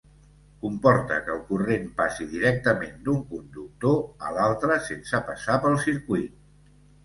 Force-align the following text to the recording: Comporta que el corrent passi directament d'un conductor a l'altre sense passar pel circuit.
Comporta 0.61 1.17
que 1.27 1.31
el 1.39 1.43
corrent 1.49 1.85
passi 1.99 2.27
directament 2.33 2.97
d'un 3.09 3.21
conductor 3.35 4.03
a 4.31 4.35
l'altre 4.41 4.81
sense 4.91 5.25
passar 5.33 5.63
pel 5.69 5.81
circuit. 5.89 6.45